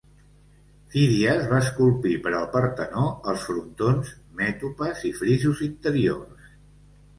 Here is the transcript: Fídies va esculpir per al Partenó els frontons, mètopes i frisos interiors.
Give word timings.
Fídies 0.93 1.43
va 1.51 1.59
esculpir 1.65 2.13
per 2.23 2.33
al 2.37 2.47
Partenó 2.55 3.05
els 3.35 3.45
frontons, 3.51 4.11
mètopes 4.43 5.07
i 5.13 5.15
frisos 5.23 5.65
interiors. 5.71 6.53